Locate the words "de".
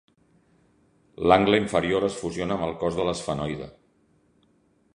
3.01-3.05